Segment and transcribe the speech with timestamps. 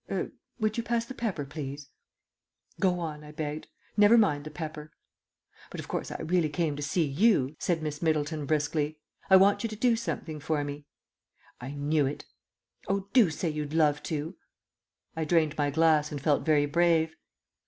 [0.09, 1.89] Er would you pass the pepper, please?"
[2.79, 3.67] "Go on," I begged.
[3.95, 4.91] "Never mind the pepper."
[5.69, 8.97] "But, of course, I really came to see you," said Miss Middleton briskly.
[9.29, 10.87] "I want you to do something for me."
[11.59, 12.25] "I knew it."
[12.87, 14.35] "Oh, do say you'd love to."
[15.15, 17.15] I drained my glass and felt very brave.